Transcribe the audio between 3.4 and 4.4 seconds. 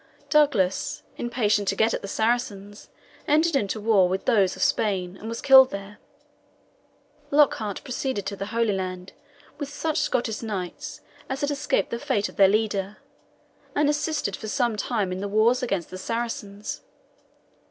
into war with